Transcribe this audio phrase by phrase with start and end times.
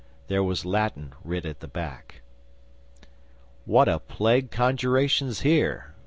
[0.29, 2.21] There was Latin writ at the back.
[3.65, 5.93] '"What a plague conjuration's here?"